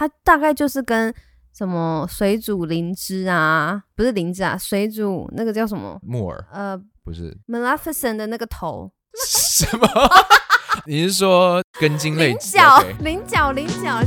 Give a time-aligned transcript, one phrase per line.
[0.00, 1.14] 它大概就是跟
[1.52, 6.00] 什么水煮灵芝啊，不是灵芝啊，水煮那个叫什么？
[6.02, 8.90] 木耳呃不是，Maleficent 的那个头，
[9.28, 9.86] 什么？
[10.88, 14.00] 你是说根茎类菱角菱角，菱角。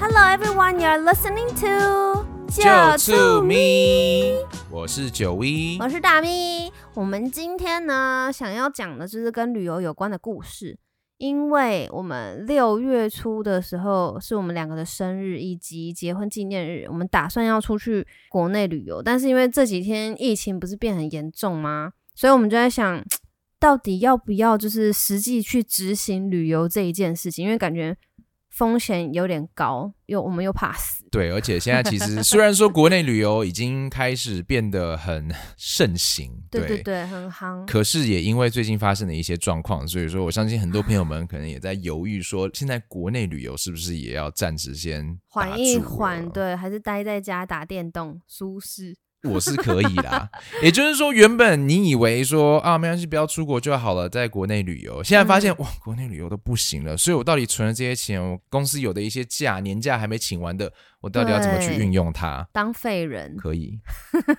[0.00, 4.34] Hello everyone, you're listening to 就醋咪，
[4.68, 6.72] 我是九 V，我是大咪。
[6.94, 10.76] 我们今天呢，想要讲的就是跟旅游有关的故事，
[11.20, 21.92] 因为我们六月初的时候是我们两个的生日以及结婚纪念日，我们打算要出去国内旅游，但是因为这几天疫情不是变很严重吗？
[22.14, 23.04] 所以我们就在想，
[23.58, 27.94] 到底要不要就是实际去执行旅游这一件事情，因为感觉
[28.50, 31.04] 风险有点高，又我们又怕死。
[31.10, 37.64] 对，而且现在其实 虽然说国内旅游已经开始变得很盛行，对对对，很夯。
[37.66, 48.96] 可是也因为最近发生的一些状况，所以说我相信很多朋友们可能也在犹豫，说现在国内旅游是不是也要暂时先打缓一住缓，了对，还是待在家打电动舒适。
[49.28, 50.30] 我是可以啦。
[50.62, 56.96] 也就是说，原本你以为说啊，没关系，不要出国就好了，在国内旅游，现在发嗯现、哇，国内旅游都不行了。
[56.96, 62.48] 所以我到底存了这些钱，我公司有的一些假年假还没请完的，我到底要怎么去运用它？
[62.52, 63.36] 当废人。
[63.36, 63.78] 可以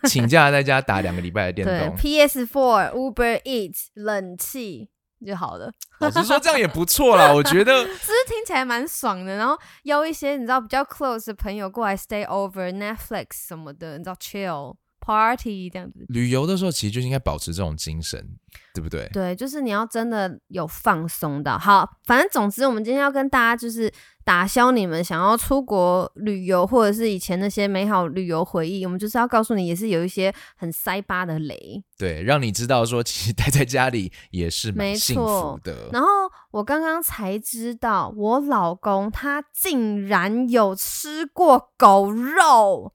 [0.09, 1.95] 请假在家打两个礼拜的电 对动。
[1.95, 4.89] ，PS Four、Uber Eats、冷气
[5.25, 7.31] 就好了，老实说，这样也不错啦。
[7.33, 9.35] 我觉得 是不是听起来蛮爽的？
[9.35, 16.05] 然后邀一些你知道比较 close 的朋友过来 stay over Netflix 什么的，你知道 chill party 这样子。
[16.07, 18.25] 旅游的时候，其实就应该保持这种精神，
[18.73, 19.09] 对不对？
[19.11, 21.59] 对，就是你要真的有放松的。
[21.59, 23.91] 好，反正总之，我们今天要跟大家就是
[24.23, 28.85] 打消你们想要出国旅游或者是以前那些美好旅游回忆。
[28.85, 31.83] 我们就是要告诉你，也是有一些很塞巴的雷。
[31.97, 35.89] 对，让你知道说，其实待在家里也是没错的。
[35.91, 36.07] 然后
[36.51, 42.93] 我刚刚才知道，我老公他竟然有吃过狗肉。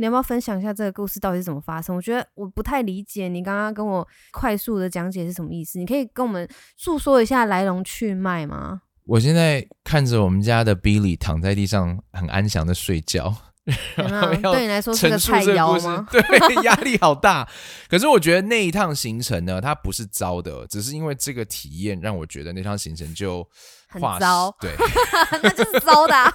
[0.00, 1.94] 你要不要分享一下这个故事到底是怎么发生？
[1.94, 5.78] 我觉得我不太理解你刚刚跟我快速的讲解是什么意思。
[5.78, 8.80] 你可以跟我们诉说一下来龙去脉吗？
[9.04, 13.36] 我现在看着我们家的 Billy 躺在地上，很安详的睡觉。
[13.66, 17.46] 对你来说是个菜肴吗？， 对，压力好大。
[17.90, 23.46] 可是我觉得那一趟行程呢，它不是糟的，只是因为这个体验让我觉得那趟行程就
[23.86, 24.72] 很糟对，
[25.42, 26.34] 那就是糟的啊、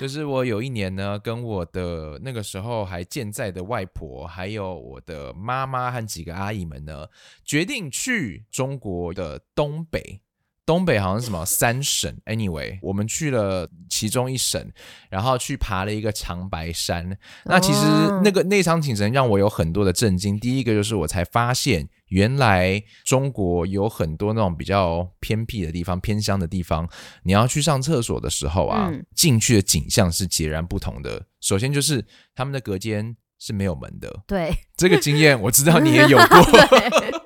[0.00, 7.08] 就是我有一年呢，跟我的那个时候还健在的外婆，还有我的妈妈和几个阿姨们呢，
[7.44, 10.20] 决定去中国的东北。
[10.64, 14.64] 东北好像是什么三省，anyway，我们去了其中一省，
[15.10, 17.18] 然后去爬了一个长白山。
[17.44, 20.38] 那其实哦那个那场景程让我有很多的震惊。
[20.38, 26.88] 第一个就是我才发现，原来中国有很多那种比较偏僻的地方、偏乡的地方，
[27.24, 31.26] 你要去上厕所的时候啊，嗯进去的景象是截然不同的。
[31.40, 32.04] 首先就是
[32.36, 36.38] 他们的隔间是没有门的，对，这个经验我知道你也有过。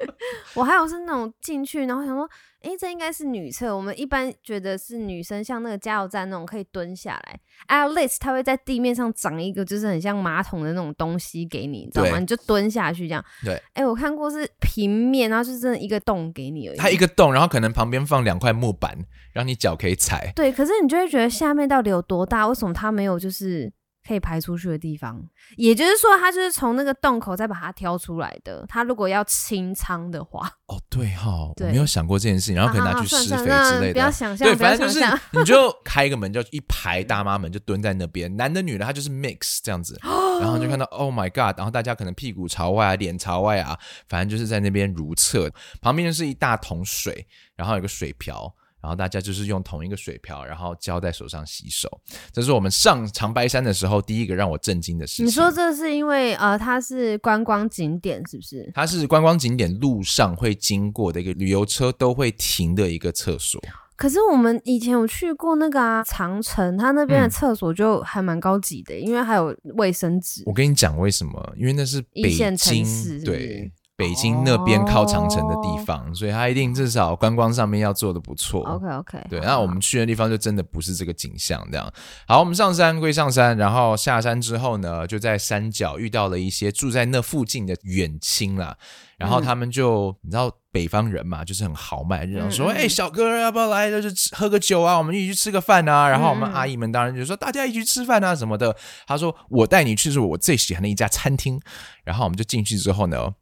[0.57, 2.29] 对我还有是那种进去，然后想说，
[2.63, 3.77] 诶，这应该是女厕。
[3.77, 12.19] 我们一般觉得是女生，像那个加油站那种可以蹲下来，at least 它会在地面上长一个就是很像马桶的那种东西给你，你知道吗？
[12.19, 13.25] 你就蹲下去这样。
[13.45, 16.79] 对，诶，我看过是平面，然后就真的一个洞给你而已。
[16.79, 18.97] 它一个洞，然后可能旁边放两块木板，
[19.35, 20.33] 让你脚可以踩。
[20.35, 22.49] 对，可是你就会觉得下面到底有多大？
[22.49, 23.73] 为什么它没有就是
[24.07, 25.21] 可以排出去的地方？
[25.57, 28.65] 也就是说，它就是从那个洞口再把它挑出来的。
[28.69, 33.93] 它如果要清仓的话，哦，对哈、 我对没有想过这件事情，然后可以拿啊去施肥之类的。
[33.93, 35.05] 不要想象，对，反正就是。
[35.33, 39.99] 你就开一个门，就一排大妈们就蹲在那边，男的女的，他就是 mix 这样子，
[40.41, 43.79] 然后就看到 Oh my God，然后大家可能屁股朝外啊，脸朝外啊，
[44.09, 45.51] 反正就是在那边如厕，
[45.81, 48.55] 旁边就是一大桶水，然后有个水瓢。
[48.87, 51.91] 然后大家就是用同一个水瓢，然后浇在手上洗手。
[52.33, 55.27] 这是我们上长白山的时候第一个让我震惊的事情。
[55.27, 58.71] 你说这是因为呃，它是观光景点，是不是？
[58.73, 63.61] 它是观光景点路上会经过的一个旅游车都会停的一个厕所。
[63.97, 70.45] 可是我们以前有去过那个啊长城，它那边的嗯厕所就还蛮高级的，因为还有卫生纸。
[70.47, 71.55] 我跟你讲为什么？
[71.57, 73.73] 因为那是北一线城京，市对。
[73.97, 78.61] 北京那边靠长城的地方，所以它一定至少观光上面要做的不错。
[78.63, 81.91] OK OK，对，那我们去的地方就真的不是这个景象这样。
[82.29, 88.77] 好，我们上山归上山，然后下山之后呢，就在山脚遇到了一些住在那附近的远亲啦。
[89.17, 94.99] 然后他们就、你知道北方人嘛，就是很豪迈，就想说：“嗯嗯哎、小哥要不要来，就是吃喝个酒啊？
[94.99, 98.77] 我们一起去吃个饭啊。”然后我们阿姨们当然就说：“大家一起去吃饭啊什么的。”
[99.09, 101.59] 他说：“我带你去是我最喜欢的一家餐厅。”
[102.05, 103.33] 然后我们就进去之后呢，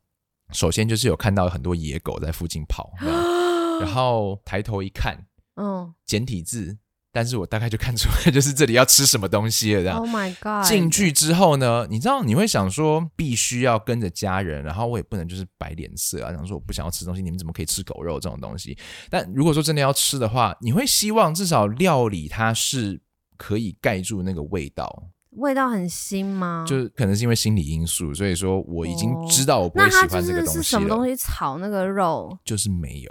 [0.53, 2.93] 首先就是有看到很多野狗在附近跑，
[3.81, 5.19] 然后抬头一看，
[5.57, 6.79] 嗯简体字，
[7.13, 9.99] 但是我大概就看出来，就是这里要吃什么东西了这样。
[9.99, 10.69] ，Oh my god！
[10.69, 18.77] 进去之后呢，你知道你会想说，必须要跟着家人，然后我也不能就是摆脸色啊，想说我不想要吃东西，你们怎么可以吃狗肉这种东西？
[19.09, 23.01] 但如果说真的要吃的话，你会希望至少料理它是
[23.37, 25.05] 可以盖住那个味道，
[25.37, 26.65] 味道很腥吗？
[26.67, 32.39] 就是可能是因为心理因素，所以说我已经哦知道我不会喜欢这个东西是是什么东，西炒那个肉？
[32.45, 33.11] 就是没有。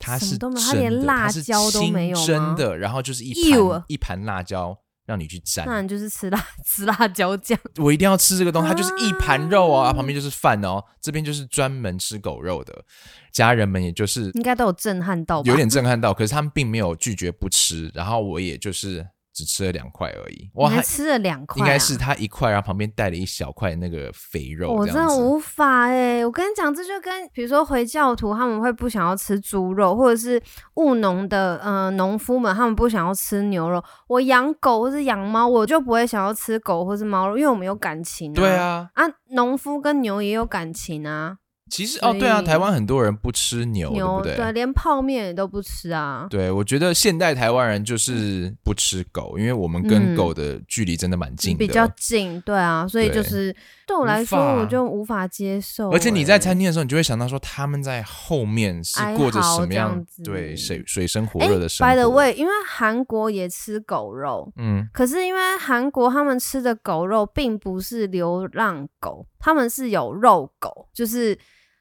[0.00, 7.58] 它是它连辣椒都没有真的，然后就是一盘一盘辣椒让你去蘸，那你就是吃辣 吃辣椒酱。
[7.78, 12.84] 我一定要吃这个东西，它就是一盘肉哦，啊啊旁边就是饭哦，这边就是专门吃狗肉的，
[13.32, 15.50] 家人们也就是应该都有震撼到吧？
[15.50, 19.04] 有点震撼到，可是他们并没有拒绝不吃，然后我也就是
[19.38, 24.84] 只吃了两块而已，你我还还吃了两块、啊，应该是他一块，然后旁边带了一小块那个肥肉，我。
[24.84, 30.42] 真的无法哎、我跟你讲，这就跟比如说回教徒他们会不想要吃猪肉，或者是
[30.74, 33.80] 务农的呃农夫们他们不想要吃牛肉。
[34.08, 38.34] 我养狗或是养猫，我就不会想要吃狗或是猫肉，因为我们有感情、啊。
[38.34, 41.36] 对啊，啊，农夫跟牛也有感情啊，
[41.70, 44.52] 其实哦，对啊，台湾很多人不吃牛，牛对不对？
[44.52, 46.26] 连泡面也都不吃啊。
[46.28, 50.16] 对，我觉得现代台湾人就是不吃狗，因为我们跟嗯。
[50.18, 53.54] 狗的距离真的蛮近的，比较近，对啊，所以就是
[53.86, 53.96] 对。
[53.96, 60.22] 我来说，我就无法接受欸、而且你在餐厅的时候，你就会想到说他们在后面是哀过着什么样样子。
[60.22, 61.92] 对水水深火哎热的生活。
[61.92, 71.36] ，by the way，因为韩国也吃狗肉，嗯，可是因为韩国他们吃的狗肉并不是流浪狗，他们是有肉狗，就是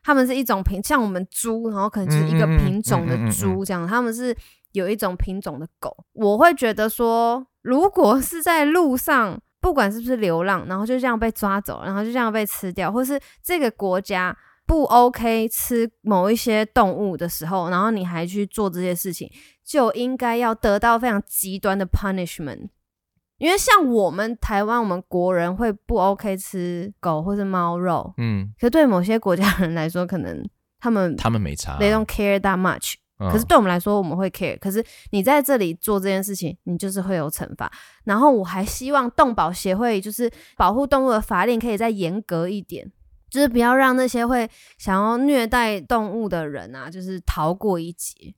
[0.08, 4.34] 他们是一种品，像我们猪，然后可能就是一个品种的猪这样，他们是
[4.72, 5.94] 有一种品种的狗。
[6.14, 14.34] 我会觉得说，如果是在路上，不管是不是流浪，然后就这样被抓走，然后就这样被吃掉，或是这个国家。
[14.66, 19.30] 不 OK 吃某一些动物的时候，然后你还去做这些事情，
[19.66, 22.70] 就应该要得到非常极端的 punishment。
[23.38, 30.44] 因为像我们台湾，我们国人会不 OK 吃狗或是猫肉，嗯，可对某些国家人来说，可能
[30.80, 31.78] 他们他们没差。
[31.80, 32.96] they don't care that much。
[33.20, 34.56] 嗯可是对我们来说，我们会 care。
[34.60, 37.72] 可是你在这里做这件事情，你就是会有惩罚。
[38.04, 42.92] 然后我还希望动保协会就是保护动物的法令可以再严格一点，
[43.28, 44.48] 就是不要让那些会
[44.78, 48.36] 想要虐待动物的人啊，就是逃过一劫。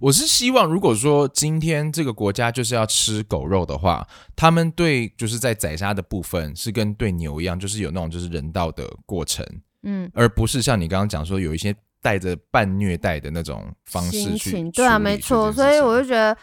[0.00, 9.46] 我是希望，如果说今天这个国家就是要吃狗肉的话，他们对就是在宰杀的部分是跟对牛一样，就是有那种就是人道的过程，
[9.82, 15.52] 嗯，而不是像你刚刚讲说有一些带着半虐待的那种方式心去情对啊，没错。
[15.52, 16.36] 所以我就觉得，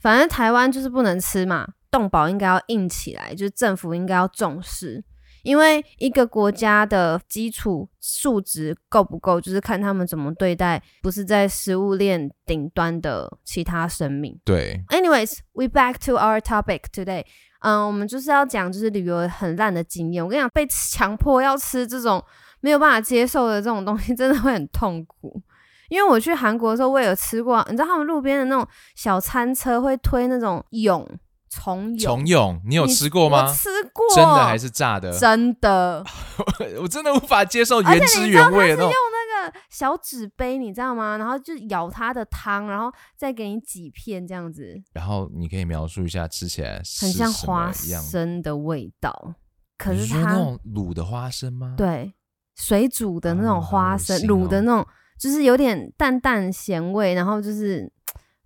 [0.00, 5.04] 反正台湾就是不能吃嘛，动保应该要硬起来，就是政府应该要重视。
[5.42, 14.38] 因为一个国家的基础数值够不够，就是看他们怎么对待不是在食物链顶端的其他生命。
[14.44, 17.24] 对，Anyways, we back to our topic today.
[17.60, 20.24] 嗯，我们就是要讲就是旅游很烂的经验。
[20.24, 22.24] 我跟你讲，被强迫要吃这种
[22.60, 25.40] 没有办法接受的这种东西，真的会很痛苦。
[25.88, 28.66] 因为我去韩国的时候，我也有吃过，你知道他们路边的那种
[28.96, 31.06] 小餐车会推那种蛹
[31.54, 33.46] 虫蛹，虫蛹你有吃过吗？
[33.52, 35.12] 吃过，真的还是炸的？
[35.18, 36.02] 真的？
[36.80, 38.90] 我真的无法接受原汁原味的那种。
[38.90, 41.18] 那个小纸杯，你知道吗？
[41.18, 47.70] 然后就舀它的汤，然后再给你几片这样子，然后你可以描述一下吃起来很像花？
[47.72, 49.34] 生的味道。
[49.76, 52.14] 可是它种卤的花生吗？，对
[52.54, 54.86] 水煮的那啊种花生，卤的那种，
[55.18, 57.92] 就是有点淡淡咸味，然后就是。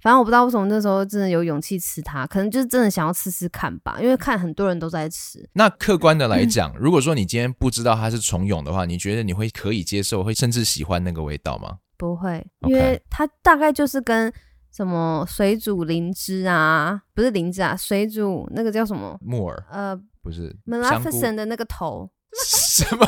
[0.06, 5.44] 反正我不知道为什么那时候真的有勇气吃它，可能就是真的想要吃吃看吧，因为看很多人都在吃。
[5.54, 11.78] 那客观的来嗯讲，如果说你今天不知道它是虫蛹的话，你觉得你会可以接受，会甚至喜欢那个味道吗？
[11.98, 14.32] 不会，因为它大概就是跟
[14.72, 19.18] 什么水煮灵芝啊，不是灵芝啊，水煮那个叫什么？
[19.20, 20.56] 木耳呃不是
[20.88, 22.08] 香菇，Maleficent 的那个头，
[22.46, 23.04] 什么？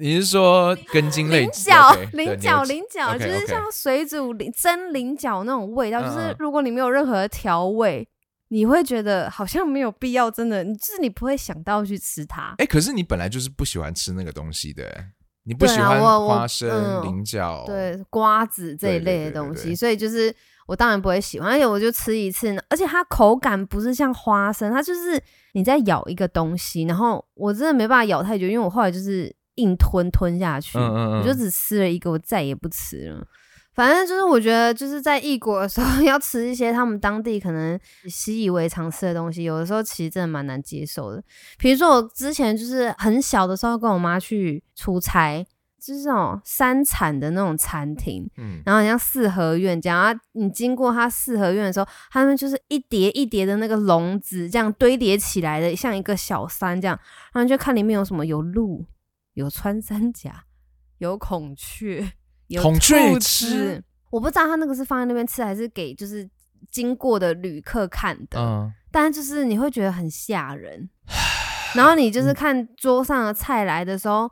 [0.00, 6.00] 你是说根茎类菱角菱角，菱角，就是像水煮菱蒸菱角那种味道。
[6.00, 8.08] 嗯就是嗯如果你没有任何调味，
[8.48, 12.54] 你会觉得好像没有必要，真的，你就是你不会想到去吃它。
[12.58, 15.04] 哎、可是你本来就是不喜欢吃那个东西的，
[15.44, 20.34] 你不喜欢花生、嗯菱角，，对，瓜子这一类的东西，所以就是
[20.66, 33.26] 我当然不会喜欢，而且我就吃一次，而且它口感不是像花生，它就是你在咬一个东西，然后我真的没办法咬太久，因为我后来就是硬吞吞下去，嗯嗯嗯我就只吃了一个，我再也不吃了。
[33.72, 41.22] 反正就是我觉得就是在异国的时候 要吃一些他们当地可能习以为常吃的东西，有的时候其实真的蛮难接受的。
[41.56, 45.46] 比如说我之前就是很小的时候跟我妈去出差，
[45.80, 49.98] 就是那种山产的那种餐厅，嗯，然后很像四合院这样。
[49.98, 56.98] 啊，你经过它四合院的时候，他们就是一叠一叠的那个笼子，这样堆叠起来的，像一个小山这样。
[57.32, 58.84] 然后就看里面有什么，有鹿，
[59.40, 60.44] 有穿山甲，
[60.98, 62.12] 有孔雀，
[62.48, 63.82] 有孔雀吃。
[64.10, 66.28] 我不知道他那个是放在那边吃，还是给就是
[66.70, 68.38] 经过的旅客看的。
[68.38, 70.90] 嗯，但就是你会觉得很吓人。
[71.74, 74.28] 然后你就是看桌上的菜来的时候，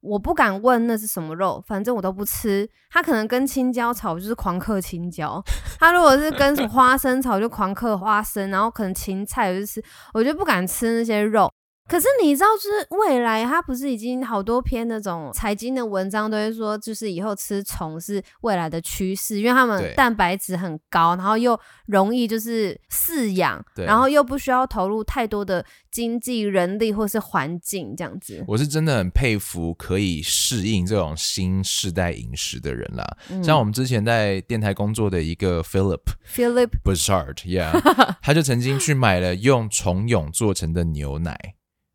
[0.00, 2.68] 我不敢问那是什么肉，反正我都不吃。
[2.90, 5.42] 他可能跟青椒炒，就是狂嗑青椒；
[5.80, 8.50] 他如果是跟什么花生炒，就狂嗑花生。
[8.50, 9.82] 然后可能芹菜，我就吃，
[10.12, 11.50] 我就不敢吃那些肉。
[11.86, 28.42] 可是你知道，就是未来它不是已经好多篇那种财经的文章都会说，就是以后吃虫是未来的趋势，因为它们蛋白质很高，然后又容易就是饲养，然后又不需要投入太多的经济、人力或是环境这样子。
[28.48, 33.04] 我是真的很佩服可以适应这种新世代饮食的人啦。
[33.28, 36.00] 嗯像我们之前在电台工作的一个 Philip
[36.34, 37.70] Philip Bouchard，yeah，
[38.22, 41.54] 他就曾经去买了用虫蛹做成的牛奶。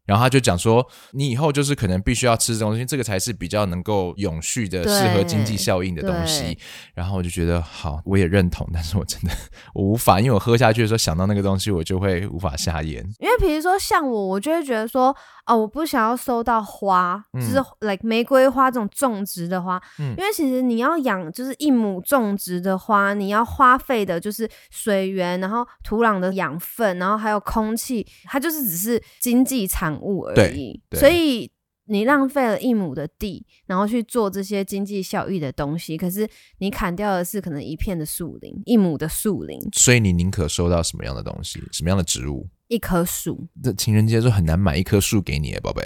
[0.09, 6.57] 然后他就讲说，你以后就是可能必须要吃这东西，这个才是比较能够永续的、适合经济效应的东西。
[6.95, 9.29] 然后我就觉得好，我也认同，但是我真的
[9.75, 13.07] 我无法，因为我喝下去的时候想到那个东西，我就会无法下咽。
[13.19, 31.51] 因为比如说像我，我就会觉得说，哦，我不想要收到花，嗯就是 like 玫瑰花这种种植的花，嗯因为其实你要养就是一亩种植的花，你要花费的就是水源，然后土壤的养分，然后还有空气，它就是只是经济产物而已，所以。
[31.91, 36.29] 你浪费了一亩的地，然后去做这些经济效益的东西，可是
[36.59, 42.47] 你砍掉的是可能一片的树林，一亩的树林，所以你宁可收到什么样的东西，什么样的植物？
[42.67, 43.47] 一棵树。
[43.63, 45.81] 这情人节就很难买一棵树给你耶，宝贝。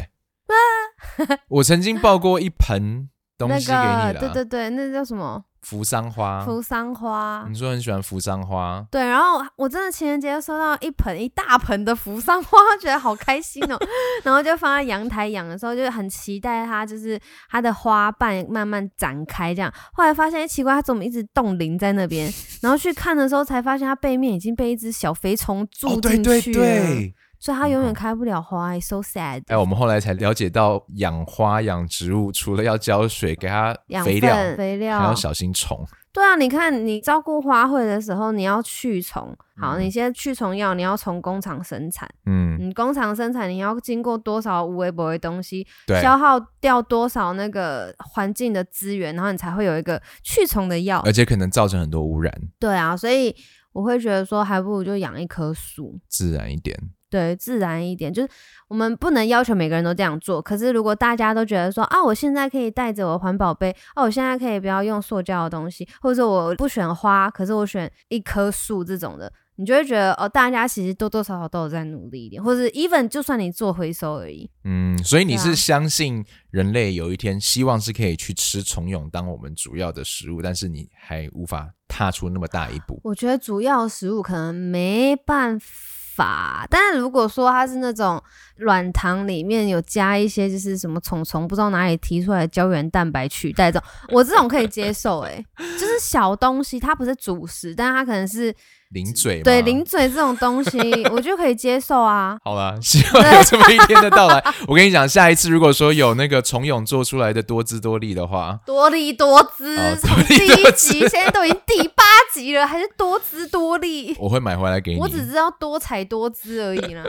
[1.47, 3.79] 我曾经抱过一盆东那西给你
[4.11, 5.45] 个，了，对对对，那叫什么？
[5.63, 6.45] 扶桑花。
[6.45, 7.45] 扶桑花。
[7.49, 13.77] 你说很喜欢扶桑花，对，然后我真的情人节收到一盆一大盆的扶桑花，觉得好开心哦。
[14.23, 19.73] 然后就放在阳台养的时候，就很期待它，就是它的花瓣慢慢展开这样。
[19.93, 22.31] 后来发现，哎，奇怪，它怎么一直冻龄在那边？
[22.61, 27.13] 然后去看的时候才发现，它背面已经被一只小肥虫蛀哦，对进对去了，对。
[27.43, 29.43] 所以它永嗯远开不了花、哎，so sad。
[29.47, 35.85] 哎，我们后来才了解到，养花养植物除了要浇水，给它养肥料，分肥料还要小心虫。
[36.13, 51.01] 对啊，你看你照顾花卉的时候，你要去虫，好，嗯你现在去虫药你要从工厂生产，嗯，你工厂生产你要经过多少无微不微东西，对，消耗掉多少那个环境的资源，然后你才会有一个去虫的药。
[51.03, 53.35] 而且可能造成很多污染，对啊，所以
[53.73, 55.99] 我会觉得说，还不如就养一棵树。
[56.07, 56.79] 自然一点。
[57.13, 58.29] 对，自然一点，就是
[58.67, 60.41] 我们不能要求每个人都这样做。
[60.41, 74.49] 可是如果大家都觉得说啊，我现在可以带着我环保杯，哦、我现在可以不要用塑胶的东西，或者我不选花，可是我选一棵树这种的，你就会觉得哦，大家其实多多少少都有在努力一点，或者 even 就算你做回收而已。
[74.63, 82.99] 嗯，所以你是相信人类有一天希望是可以去吃虫蛹当我们主要的食物，但是你还无法踏出那么大一步。
[83.03, 85.67] 我觉得主要食物可能没办法，
[86.15, 88.21] 法但是如果说它是那种
[88.57, 95.45] 软糖里面有加一些就是什么虫虫不知道哪里提出来的胶原蛋白取代这种，我这种可以接受、欸。
[95.57, 98.53] 就是小东西，它不是主食，但它可能是
[98.89, 100.77] 零嘴嘛，对零嘴这种东西，
[101.11, 102.37] 我就可以接受啊。
[102.45, 104.43] 好啦，希望有这么一天的到来。
[104.67, 114.15] 我跟你讲，下一次如果说有那个虫蛹做出来的多姿多利的话，多利多姿，哦从第一多集现在都已经第八集了，还是多姿多利。
[114.19, 114.99] 我会买回来给你。
[114.99, 117.03] 我只知道多彩多姿而已啦。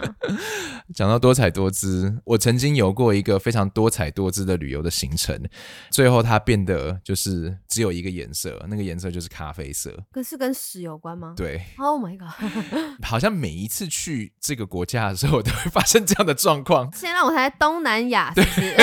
[0.94, 5.38] 讲到多彩多姿，我曾经有过一个非常多彩多姿的旅游的行程，
[5.90, 9.96] 最后它变得就是只有一个颜色，那个颜色就是咖啡色。
[10.10, 11.34] 可是跟屎有关吗？
[11.36, 12.28] 对，Oh my god！
[13.06, 16.92] 好像每一次去这个国家的时候，都会发生这样的状况。
[16.92, 18.74] 先让我猜东南亚是不是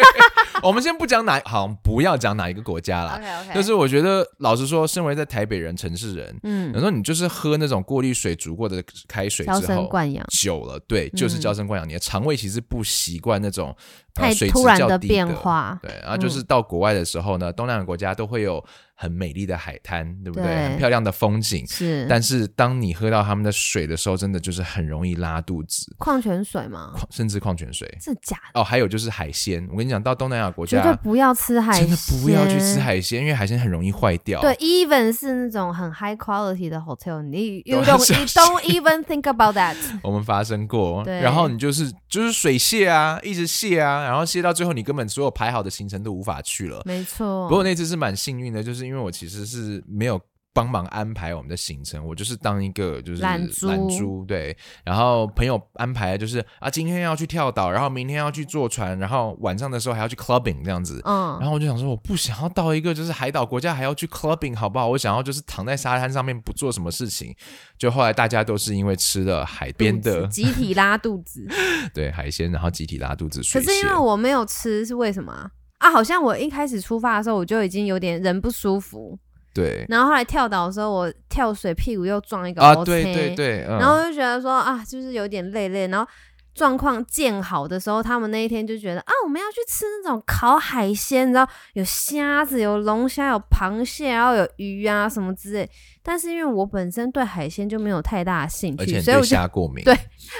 [0.62, 3.16] 我们先不讲哪，好，不要讲哪一个国家啦。
[3.16, 13.76] ？OK OK，就是我觉得，老实说，身为在台北人、城市人，有嗯，时候你就是喝那种过滤水煮过的开水娇之后，生惯养，久了，对，就是嗯娇生惯养，你的肠胃其实不习惯那种、
[14.14, 18.64] 呃、太突然的变化对，然后就是到国外的时候呢，东南亚国家都会有
[19.04, 20.44] 很美丽的海滩，对不对？
[20.46, 21.66] 对很漂亮的风景。
[21.66, 26.92] 是，但是当你喝到他们的水的时候，真的就是很容易拉肚子，矿泉水吗？
[26.94, 27.86] 矿甚至矿泉水。
[28.00, 29.66] 是假的，哦，还有就是海鲜。
[29.70, 32.80] 我跟你讲，到东南亚国绝对不要吃海鲜，真的不要去吃。
[32.80, 34.40] 海鲜，因为海鲜很容易坏掉。
[34.40, 39.76] 对，even 是那种很 high quality 的 hotel，你 you don't you don't even think about that。
[40.02, 46.82] 我们发生过，对然后你就是就是水泄啊，一直泄啊，然后泄到最后，你根本所有排好的行程都无法去了。
[46.84, 50.20] 没错，不过那次是蛮幸运的，就是因为我其实是没有
[50.52, 54.56] 帮忙安排我们的行程，我就是当一个就是懒猪猪对。
[54.84, 61.02] 然后朋友安排就是啊，今天要去跳岛，然后明天要去坐船，然后晚上的时候还要去 clubbing 这样子。
[61.04, 64.86] 嗯，然后我就想说，我不想要到一个就是海岛国家还要去 clubbing 好不好？
[64.86, 67.34] 我想要就是躺在沙滩上面不做什么事情。
[67.76, 71.44] 就后来大家都是因为吃了海边的集体拉肚子。
[71.92, 73.94] 对海鲜，然后集体拉肚子、可是因为。
[73.96, 75.50] 我没有吃，是为什么啊？
[75.78, 79.18] 啊，好像我一开始出发的时候我就已经有点人不舒服，
[79.52, 86.10] 对然后后来跳岛的时候我跳水屁股又撞一个啊，OK 对对对，嗯、然后就觉得说啊，就是有点累累，然后
[86.54, 95.68] 状况见好的时候，他们那一天就觉得啊，我们要去吃那种烤海鲜，你知道有虾子、有龙虾、有螃蟹，然后有鱼啊什么之类。
[96.02, 99.84] 但是因为我本身对海鲜就没有太大的兴趣，而且对所以我就虾过敏。
[99.84, 99.96] 对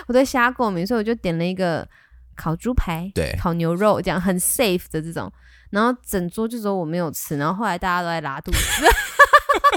[0.06, 1.86] 我对虾过敏，所以我就点了一个
[2.36, 5.32] 烤猪排、对烤牛肉，这样很 safe 的这种。
[5.70, 8.58] 然后整桌就只有我没有吃，然后后来大家都在拉肚子。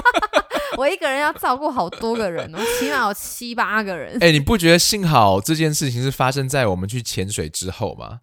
[0.76, 4.16] 我一个人要照顾好多个人哦，起码有七八个人。
[4.20, 8.20] 哎、你不觉得幸好这件事情是发生在我们去潜水之后吗？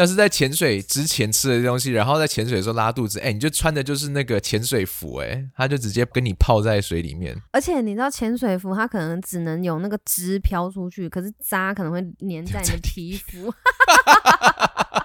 [0.00, 7.36] 要是在潜水之前吃的这东西，然后在潜水的时候拉肚子，哎、你就穿的就是那个潜水服、哎，他就直接跟你泡在水里面。
[7.52, 13.52] 而且你知道潜水服它可能只能有那个汁飘出去，可是渣可能会粘在你的皮肤，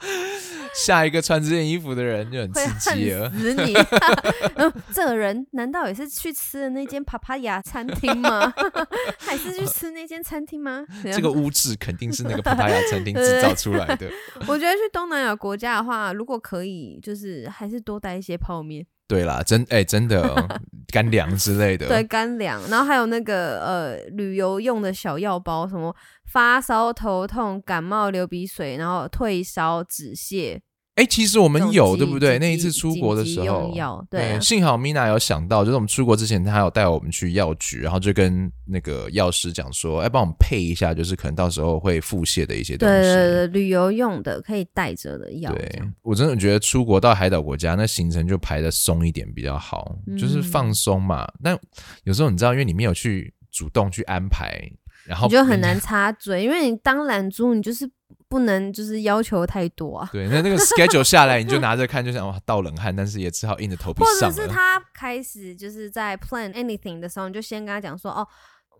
[0.74, 3.40] 下一个穿这件衣服的人就很会刺激了恨。
[3.40, 3.74] 死你。
[4.56, 8.52] 嗯这个人难道也是去吃的那间帕帕亚餐厅吗？
[9.18, 10.84] 还是去吃那间餐厅吗？
[11.12, 14.10] 这个污渍肯定是那个帕帕亚餐厅制造出来的。
[14.46, 20.48] 我觉得去东南亚国家的话，如果可以，就是还是多带一些泡面，对啦，真哎、真的哦
[20.92, 21.88] 干粮之类的。
[21.88, 25.92] 对干粮，然后还有那个呃旅游用的小药包，什么
[26.32, 30.60] 发烧、头痛、感冒、流鼻水，然后退烧、止泻，
[30.96, 32.38] 哎、其实我们有，对不对？
[32.38, 33.72] 那一次出国的时候
[34.10, 42.94] 对啊幸好 Mina 有想到，就是我们出国之前，他有带我们去药局，然后就跟那个药师讲说，哎，帮我们配一下，就是可能到时候会腹泻的一些东西。
[42.94, 51.26] 对对，旅游用的可以带着的药，对我真的觉得出国到海岛国家，那行程就排的松一点比较好，就是嗯放松嘛。
[51.42, 51.58] 但
[52.04, 54.60] 有时候你知道，因为你没有去主动去安排，
[55.06, 57.90] 然后你就很难插嘴，因为你当懒猪，你就是
[58.30, 60.08] 不能就是要求太多啊。
[60.12, 64.42] 对，那那个 schedule 下来，你就拿着看，就想哇倒冷汗，但是也只好硬着头皮上或者。
[64.42, 68.24] 是他开始就是在 plan anything 的时候，你就先跟他讲说，哦，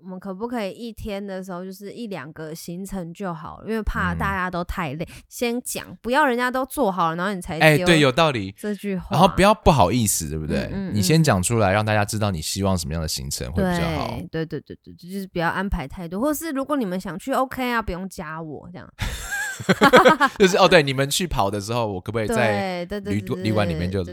[0.01, 5.09] 我们可不可以一天的时候就是一两个行程就好了，因为怕嗯大家都太累。
[5.29, 8.55] 先讲，不要人家都做好了，然后你才哎、丢对，有道理。
[8.57, 10.71] 这句话，然后不要不好意思，对不对？
[10.73, 14.07] 嗯嗯你先讲出来，让大家知道你希望什么样的行程会比较好。
[14.31, 18.89] 对对对对对，就是不要安排太多，或者是如果你们想去，OK 啊，不用加我这样。
[20.39, 24.05] 就是哦，对，你们去跑的时候，我可不可以在旅旅馆里面就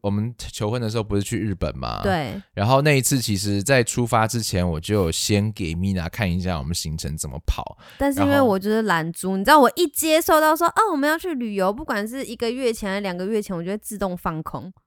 [0.00, 2.00] 我们求婚的时候不是去日本吗？。
[2.02, 7.78] 对，然后那一次，其实在出发之前，我就先给 Mina 看一下我们行程怎么跑。
[7.98, 14.72] 但是因为我就是懒猪，你知道，我一接受到说，哦，我们要去旅游，不管是一个月前还是两个月前，我就会自动放空。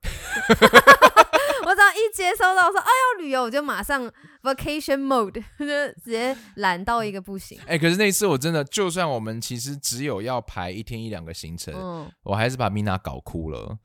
[1.65, 4.11] 我只要一接收到说，哦，要旅游，我就马上
[4.43, 5.65] vacation mode， 就
[6.03, 7.59] 直接懒到一个不行。
[7.67, 13.77] 哎，可是那一次我真的，就算我们其实只有要排一天一两个行程，嗯，我还是把 Mina 搞哭了。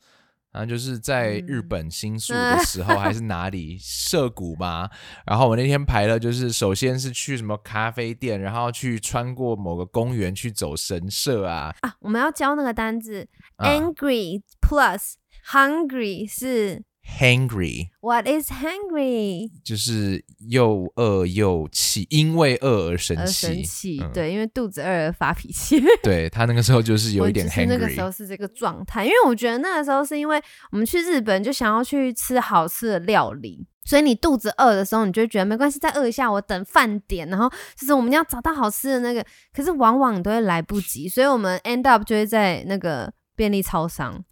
[0.53, 4.89] 然后就是在日嗯本新宿的时候，还是哪里 涩谷吧。
[5.27, 11.75] 然后我那天排了，就是首先是去什么咖啡店，然后去穿过某个公园去走神社啊。
[11.81, 15.15] 啊，我们要教那个单字、啊 angry plus
[15.51, 16.85] hungry 是
[17.19, 23.47] hangry what is hungry 就是又饿又气，因为饿而生而气。
[23.47, 25.83] 生气，嗯对，因为肚子饿而发脾气。
[26.03, 28.01] 对他那个时候就是有一点我就是那个时。
[28.01, 30.39] 候是这个状态，因为我觉得那个时候是因为
[30.71, 44.23] 我们去日本就想要去吃好吃的料理，所以你肚子饿的时候，你就觉得没关系，再饿一下，我等饭点，然后就是我们要找到好吃的那个，可是往往都会来不及，所以我们 end up 就会在那个便利超商，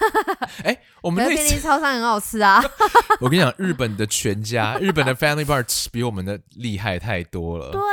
[0.64, 2.62] 哎，我们那次超商很好吃啊，
[3.20, 7.70] 我跟你讲，日本的全家，日本的 Family Mart 比我们的厉害太多了。
[7.70, 7.91] 对，呃，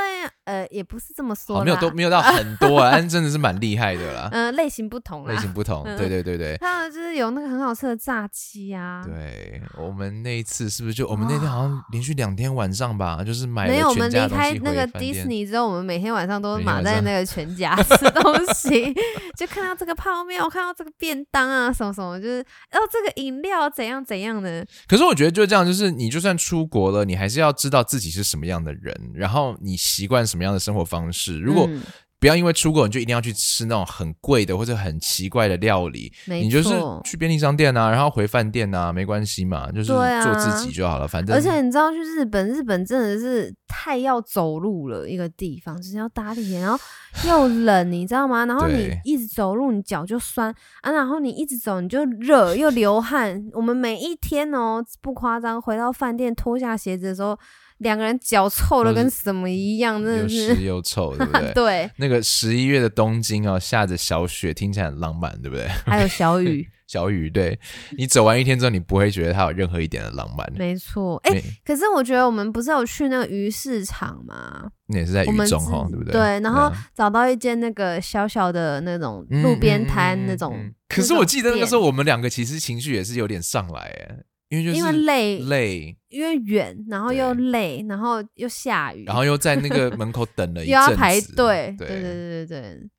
[0.70, 5.96] 也不是这么说没有都没有到很多啊， 但真的是蛮厉害的啦，嗯、类型不同，类型不同，嗯。
[5.96, 6.56] 对对对对。
[6.60, 18.22] 还有就是有那个很好吃的炸鸡啊，对我们那一次是不是就我们那天好像连续两天晚上吧，就是买了没有，我们离开那个迪士尼之后，我们每天晚上都每天晚上码在那个全家吃东
[18.54, 18.94] 西，
[19.36, 22.40] 就看到这个泡面，我看到这个便当啊，什么什么，就是
[22.72, 31.40] 哦这个饮料怎样怎样的，可是我觉得就这样，就是你就算出国了，你还是要知道自己是什么样的人，然后你习惯什么样的生活方式。
[31.40, 31.82] 如果嗯
[32.20, 36.68] 不要因为出国你就一定要去吃那种很贵的或者很奇怪的料理，你就是
[37.02, 41.08] 去便利商店啊，然后回饭店啊，没关系嘛，就是做自己就好了。
[41.08, 46.78] 反正而且你知道，去日本，日本真的是太要走路了，一个地方就是要搭地铁，然后
[47.26, 48.44] 又冷，你知道吗？
[48.44, 53.42] 然后你一直走路，你脚就酸啊，然后你一直走，你就热又流汗。
[53.54, 57.38] 我们每一天哦，不夸张，回到饭店脱下鞋子的时候，
[57.80, 60.54] 两个人脚臭的跟什么一样，真的是。
[60.54, 61.52] 湿又臭，对不对？
[61.54, 65.66] 对，那个十一月的东京哦，下着小雪，听起来很浪漫，对不对？
[65.86, 67.58] 还有小雨， 小雨，对
[67.96, 70.46] 你走完一天之后，你不会觉得它有任何一点的浪漫。
[70.56, 71.16] 没错。
[71.24, 74.70] 哎、没可是我觉得我们不是有去那个鱼市场吗？
[74.86, 76.12] 那也是在雨中哈，对不对？
[76.12, 80.70] 对，然后啊找到一间那个小小的那种嗯路边摊那种。
[80.88, 84.16] 可是我记得那个时候，候，我们两个其实情绪也是有点上来，哎，
[84.50, 91.74] 因为就是因为累，累，因为远，然后又累，然后又下雨，然后又在那个 门口等了一阵子，要排队。
[91.78, 92.90] 对对对对对对。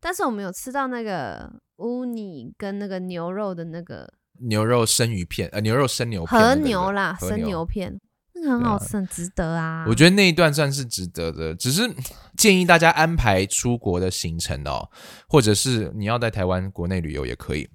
[0.00, 4.08] 但是我们有吃到那个乌尼跟那个牛肉的那个
[4.48, 8.00] 牛肉生鱼片，呃，牛肉生牛片，和牛啦，生和牛牛片，
[8.34, 9.84] 那个很好吃，很值得啊。
[9.88, 11.82] 我觉得那一段算是值得的，只是
[12.38, 14.88] 建议大家安排出国的行程哦，
[15.26, 17.68] 或者是你要在台湾国内旅游也可以。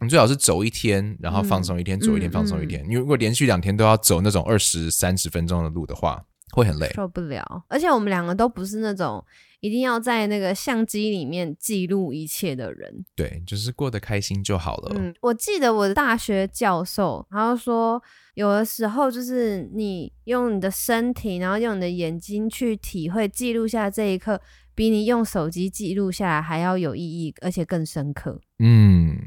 [0.00, 2.84] 你最好是走一天，然后放松一天，嗯走一天，嗯放松一天。
[2.88, 6.88] 你如果连续两天都要走那种二十三十分钟的路的话，会很累。
[6.94, 7.64] 受不了。
[7.68, 9.24] 而且我们两个都不是那种
[9.60, 13.04] 一定要在那个相机里面记录一切的人。
[13.16, 14.94] 对，就是过得开心就好了。
[14.96, 18.00] 嗯，我记得我的大学教授，然后说，
[18.34, 24.40] 有的时候就是你用你的身体，然后用你的眼睛去体会、记录下这一刻，
[24.76, 28.40] 比你用手机记录下来还要有意义，而且更深刻。
[28.60, 29.18] 嗯，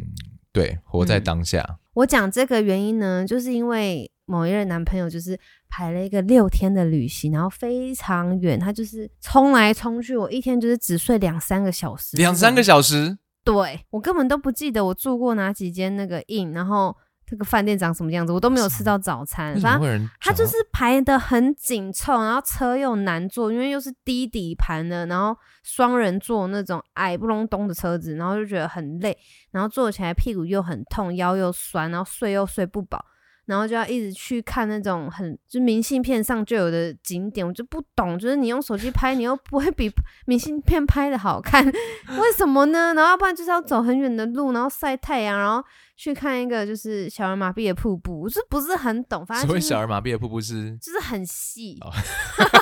[0.53, 1.79] 对，活在嗯当下。
[1.93, 5.37] 我讲这个原因呢，就是因为某一任男朋友就是
[5.69, 16.95] 排了一个六天的旅行，然后非常远，他就是冲来冲去，我一天就是只睡两三个小时，两三个小，小时，对我根本都不记得我住过哪几间那个 inn，然后
[17.31, 20.09] 这个饭店长什么样子，我都没有吃到早餐，反正。
[20.19, 29.17] 他就是排的很紧凑，然后车又难坐，因为又是低底盘的，然后双人座那种矮不隆咚的车子，然后就觉得很累，
[29.51, 33.05] 然后坐起来屁股又很痛，腰又酸，然后睡又睡不饱，
[33.51, 39.91] 然后就要一直去看那种很就明信片上就有的景点，我就不懂，就是你用手机拍，你又不会比
[40.25, 42.93] 明信片拍的好看，为什么呢？
[42.93, 45.61] 然后要不然就是要走很远的路，然后晒太阳，然后
[45.97, 49.25] 去看一个就是小儿麻痹的瀑布，我是不是很懂？
[49.25, 51.91] 反正所谓小儿麻痹的瀑布是，就是很细，哦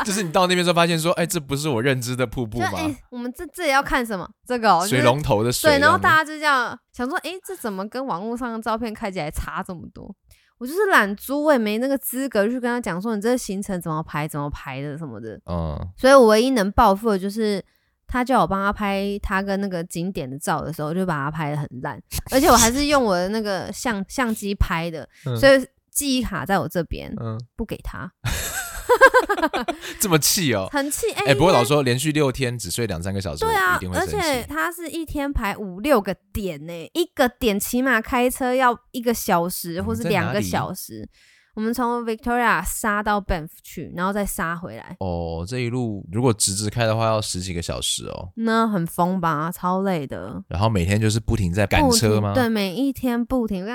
[0.04, 2.96] 就是你到那边之后发现说，哎，这不是我认知的瀑布就哎、吗？
[3.10, 4.28] 我们这这里要看什么？
[4.46, 10.14] 这个、哦、水龙头的水对，然后大家就这样想说，哎、这怎么跟网络上的照片看起来差这么多？
[10.58, 15.40] 我就是懒猪，我也没那个资格去跟他讲说你这个行程怎么排、怎么排的什么的。
[15.46, 17.64] 嗯，所以我唯一能报复的就是
[18.06, 21.98] 他叫我帮他拍他跟那个景点的照的时候，就把他拍的很烂，
[22.30, 28.12] 而且我还是用我的那个相相机拍的，嗯所以记忆卡在我这边，嗯，不给他，
[29.98, 30.68] 这么气哦。
[30.70, 31.10] 很气。
[31.12, 34.06] 哎、哎，不过因为老说连续六天只睡两三个小时，对啊而。
[34.06, 41.08] 且他是一天排五六个点呢，一个点起码开车要一个小时或是两个小时。
[41.54, 48.30] 我们从 Victoria 杀到 Banff 去，然后再杀回来，哦，这一路如果直直开的话，要十几个小时哦。
[48.36, 50.42] 那很疯吧，超累的。
[50.48, 52.32] 然后每天就是不停在赶车吗？
[52.34, 53.66] 对，每一天不停，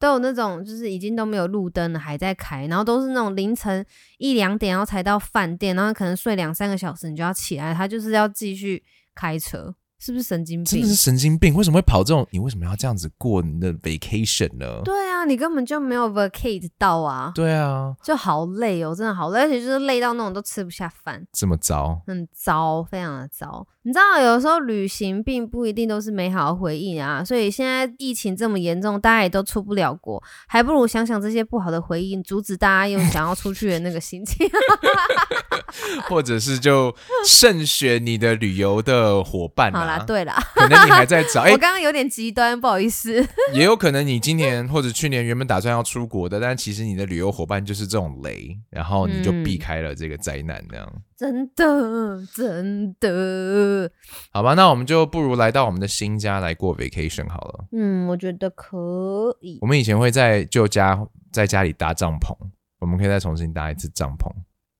[0.00, 3.84] 都有那种就是已经都没有路灯了，还在开，然后都是那种凌晨
[4.16, 8.82] 一两点，然后才到饭店，然后可能睡两三个小时，你就要起来，他就是要继续
[9.14, 10.94] 开车，是不是神经病真的是？
[10.94, 11.54] 神经病！
[11.54, 12.26] 为什么会跑这种？
[12.30, 14.80] 你为什么要这样子过你的 vacation 呢？
[14.82, 23.66] 对啊，你根本就没有 vacate 到啊，对啊，就好累哦，真的好累，而且就是累到那种都吃不下饭，这么糟，很糟，非常的糟。
[23.82, 34.48] 你知道，有时候旅行并不一定都是美好的回忆啊，所以现在疫情这么严重，大家也都出不了国，还不如想想这些不好的回忆，阻止大家用想要出去的那个心情。
[36.08, 39.80] 或者是就慎选你的旅游的伙伴、啊。
[39.80, 43.24] 好啦，对啦，可能你还在找， 哎、我刚刚有点极端，不好意思。
[43.54, 50.92] 也有可能你今年或者去年原本打算要出国的，但其实你的旅游伙伴就是这种雷，然后你就避嗯开了这个灾难，这样。
[51.20, 53.90] 真的，真的，
[54.32, 57.66] 好吧，那我们就不如来到我们的新家来过 vacation 好了。
[57.72, 59.66] 嗯，我觉得可以我。
[59.66, 60.98] 们以前会在旧家
[61.30, 62.34] 在家里搭帐篷，
[62.78, 64.32] 我们可以再重新搭一次帐篷，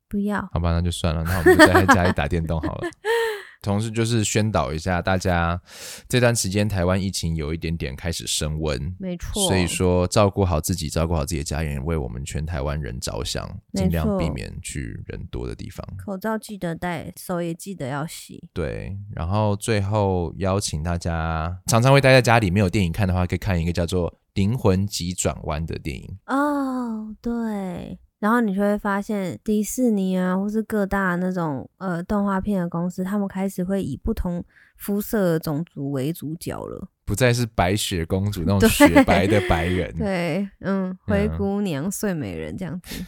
[0.09, 0.73] 不要，好吧？
[0.73, 2.89] 那就算了，那我们就待在家里打电动好了。
[3.63, 5.61] 同时就是宣导一下大家，
[6.09, 9.47] 这段时间台湾疫情有一点点开始升温，没错。
[9.49, 15.87] 所以说照顾好自己，照顾好自己的家人，为我们全台湾人着想，尽量避免去人多的地方。
[16.05, 18.49] 口罩记得戴，手也记得要洗。
[18.53, 26.19] 对，然后最后邀请大家，常常会待在家里没有电影看的话，可以看一个叫做《灵魂急转弯》的电影。
[26.27, 27.99] 哦，对。
[28.21, 34.45] 然后你就会发现，迪士尼啊，或是各大那种呃动画片的公司，他们开始会以不同
[34.77, 36.87] 肤色的种族为主角了。
[37.05, 39.93] 不再是白雪公主那种对雪白的白人。
[39.99, 43.05] 对，嗯，灰嗯姑娘、睡美人这样子。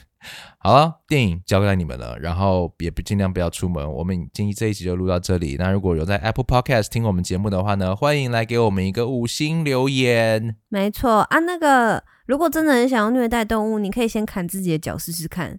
[0.58, 3.90] 好了，电影交给你们了，然后也尽量不要出门。
[3.92, 5.56] 我们今天这一集就录到这里。
[5.58, 10.56] 那如果有在 Apple Podcast 听我们节目的话呢，欢迎来给我们一个五星留言。
[10.68, 15.58] 没错啊，那个如果真的很想要虐待动物，你可以先砍自己的脚试试看。